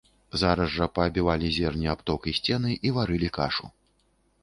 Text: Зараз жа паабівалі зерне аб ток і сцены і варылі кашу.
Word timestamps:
Зараз 0.43 0.71
жа 0.75 0.87
паабівалі 0.95 1.53
зерне 1.59 1.87
аб 1.95 2.01
ток 2.09 2.21
і 2.35 2.37
сцены 2.41 2.75
і 2.91 2.97
варылі 2.99 3.29
кашу. 3.41 3.65